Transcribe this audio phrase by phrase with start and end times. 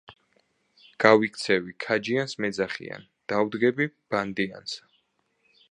[1.03, 4.91] გავიქეცი ქაჯიანს მეძახიან, დავდგები- ბანდიანსა